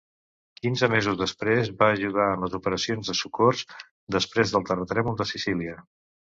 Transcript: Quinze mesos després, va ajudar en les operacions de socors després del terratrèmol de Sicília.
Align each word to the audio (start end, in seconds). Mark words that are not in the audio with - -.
Quinze 0.61 0.87
mesos 0.93 1.19
després, 1.19 1.69
va 1.83 1.89
ajudar 1.97 2.25
en 2.37 2.47
les 2.47 2.57
operacions 2.61 3.13
de 3.13 3.17
socors 3.21 3.63
després 4.19 4.57
del 4.57 4.69
terratrèmol 4.73 5.23
de 5.25 5.33
Sicília. 5.37 5.81